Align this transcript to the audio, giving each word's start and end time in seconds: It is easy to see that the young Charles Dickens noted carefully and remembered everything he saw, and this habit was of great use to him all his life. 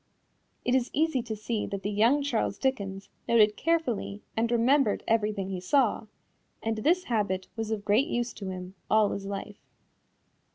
It 0.65 0.73
is 0.73 0.89
easy 0.93 1.21
to 1.21 1.35
see 1.35 1.67
that 1.67 1.83
the 1.83 1.91
young 1.91 2.23
Charles 2.23 2.57
Dickens 2.57 3.07
noted 3.27 3.55
carefully 3.55 4.23
and 4.35 4.49
remembered 4.49 5.03
everything 5.07 5.49
he 5.49 5.61
saw, 5.61 6.07
and 6.63 6.77
this 6.79 7.03
habit 7.03 7.49
was 7.55 7.69
of 7.69 7.85
great 7.85 8.07
use 8.07 8.33
to 8.33 8.49
him 8.49 8.73
all 8.89 9.11
his 9.11 9.27
life. 9.27 9.61